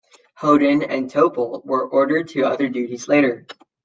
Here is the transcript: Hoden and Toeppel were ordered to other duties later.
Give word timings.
Hoden 0.37 0.81
and 0.81 1.11
Toeppel 1.11 1.63
were 1.63 1.87
ordered 1.87 2.29
to 2.29 2.41
other 2.45 2.67
duties 2.67 3.07
later. 3.07 3.45